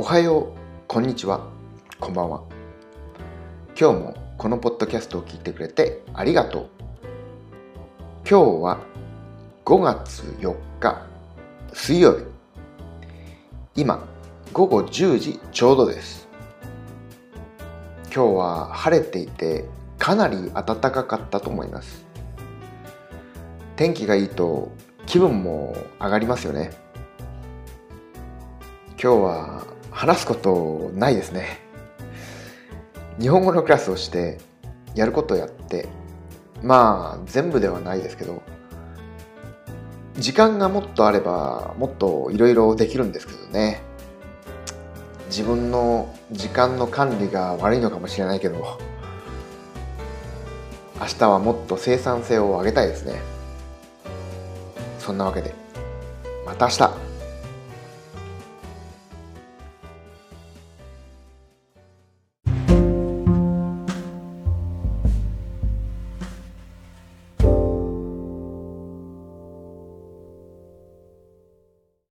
[0.00, 0.46] おはよう、
[0.86, 1.50] こんにちは、
[1.98, 2.44] こんばんは。
[3.76, 6.68] 今日もこのポッドキャストを聞いてくれてありがとう。
[8.20, 8.80] 今日は
[9.64, 11.04] 5月4日
[11.72, 12.26] 水曜日。
[13.74, 14.06] 今、
[14.52, 16.28] 午後10時ちょうどです。
[18.04, 19.64] 今日は晴れていて
[19.98, 22.06] かなり暖かかったと思います。
[23.74, 24.70] 天気がいいと
[25.06, 26.70] 気分も上がりますよね。
[28.90, 31.58] 今日は話すことないですね。
[33.18, 34.38] 日本語のクラスをして
[34.94, 35.88] やることをやって
[36.62, 38.40] まあ全部ではないですけど
[40.16, 43.82] 時間がもっとあればもっといろいろできるんですけどね。
[45.30, 48.78] 自分の時間の管理が悪いのかもしれないけど
[51.00, 53.20] 明日はもっと生産性を上げたいですね。
[55.00, 55.56] そんなわけで
[56.46, 57.07] また明日。